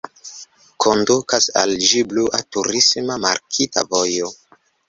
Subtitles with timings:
[0.85, 4.33] Kondukas al ĝi blua turisma markita vojo.